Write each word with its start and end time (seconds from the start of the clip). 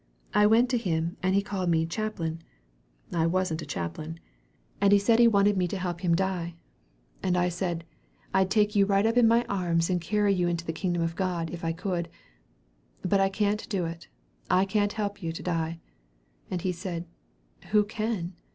I 0.33 0.47
went 0.47 0.67
to 0.71 0.79
him, 0.79 1.15
and 1.21 1.35
he 1.35 1.43
called 1.43 1.69
me 1.69 1.85
'chaplain,' 1.85 2.41
I 3.13 3.27
wasn't 3.27 3.61
a 3.61 3.67
chaplain, 3.67 4.19
and 4.81 4.91
he 4.91 4.97
said 4.97 5.19
he 5.19 5.27
wanted 5.27 5.57
me 5.57 5.67
to 5.67 5.77
help 5.77 6.01
him 6.01 6.15
die. 6.15 6.55
And 7.21 7.37
I 7.37 7.49
said, 7.49 7.83
'I'd 8.33 8.49
take 8.49 8.75
you 8.75 8.87
right 8.87 9.05
up 9.05 9.15
in 9.15 9.27
my 9.27 9.45
arms 9.45 9.91
and 9.91 10.01
carry 10.01 10.33
you 10.33 10.47
into 10.47 10.65
the 10.65 10.73
kingdom 10.73 11.03
of 11.03 11.15
God, 11.15 11.51
if 11.51 11.63
I 11.63 11.71
could; 11.71 12.09
but 13.03 13.19
I 13.19 13.29
can't 13.29 13.69
do 13.69 13.85
it; 13.85 14.07
I 14.49 14.65
can't 14.65 14.93
help 14.93 15.21
you 15.21 15.31
to 15.33 15.43
die.' 15.43 15.79
"And 16.49 16.63
he 16.63 16.71
said, 16.71 17.05
'Who 17.69 17.83
can?' 17.83 18.33